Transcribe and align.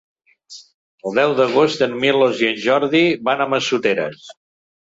El 1.09 1.19
deu 1.19 1.33
d'agost 1.41 1.85
en 1.87 1.93
Milos 2.05 2.43
i 2.47 2.51
en 2.55 2.59
Jordi 2.65 3.05
van 3.31 3.47
a 3.47 3.51
Massoteres. 3.55 4.29